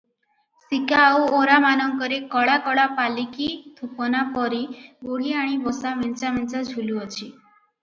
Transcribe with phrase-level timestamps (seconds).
[0.61, 3.51] ସିକା ଆଉ ଓରାମାନଙ୍କରେ କଳା କଳା ପାଲିକି
[3.81, 4.63] ଥୁପନାପରି
[5.11, 7.33] ବୁଢ଼ିଆଣୀ ବସା ମେଞ୍ଚା ମେଞ୍ଚା ଝୁଲୁଅଛି।